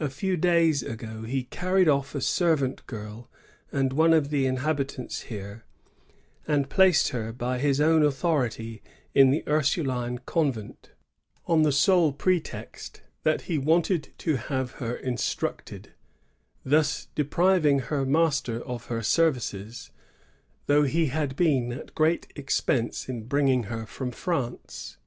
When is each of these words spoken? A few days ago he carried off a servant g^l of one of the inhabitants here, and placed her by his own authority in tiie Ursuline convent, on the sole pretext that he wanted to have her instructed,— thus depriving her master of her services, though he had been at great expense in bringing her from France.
A 0.00 0.08
few 0.10 0.36
days 0.36 0.82
ago 0.82 1.22
he 1.22 1.44
carried 1.44 1.88
off 1.88 2.16
a 2.16 2.20
servant 2.20 2.84
g^l 2.88 3.28
of 3.70 3.92
one 3.92 4.12
of 4.12 4.30
the 4.30 4.46
inhabitants 4.46 5.20
here, 5.30 5.64
and 6.48 6.68
placed 6.68 7.10
her 7.10 7.32
by 7.32 7.60
his 7.60 7.80
own 7.80 8.02
authority 8.02 8.82
in 9.14 9.30
tiie 9.30 9.46
Ursuline 9.46 10.18
convent, 10.26 10.90
on 11.46 11.62
the 11.62 11.70
sole 11.70 12.12
pretext 12.12 13.02
that 13.22 13.42
he 13.42 13.56
wanted 13.56 14.12
to 14.18 14.34
have 14.38 14.72
her 14.82 14.96
instructed,— 14.96 15.92
thus 16.64 17.06
depriving 17.14 17.78
her 17.78 18.04
master 18.04 18.60
of 18.62 18.86
her 18.86 19.04
services, 19.04 19.92
though 20.66 20.82
he 20.82 21.06
had 21.14 21.36
been 21.36 21.72
at 21.72 21.94
great 21.94 22.26
expense 22.34 23.08
in 23.08 23.22
bringing 23.28 23.62
her 23.70 23.86
from 23.86 24.10
France. 24.10 24.98